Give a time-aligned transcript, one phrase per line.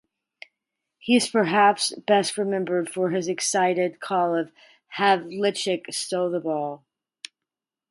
[0.97, 4.51] He is perhaps best remembered for his excited call of
[4.97, 6.83] Havlicek stole the ball!